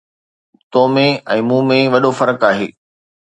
[0.71, 1.03] تو ۾
[1.35, 2.67] ۽ مون ۾ وڏو فرق آهي